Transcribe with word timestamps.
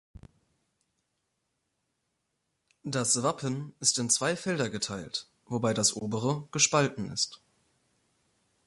Das 2.83 3.21
Wappen 3.21 3.75
ist 3.79 3.99
in 3.99 4.09
zwei 4.09 4.35
Felder 4.35 4.71
geteilt, 4.71 5.27
wobei 5.45 5.75
das 5.75 5.95
obere 5.95 6.47
gespalten 6.51 7.11
ist. 7.11 7.39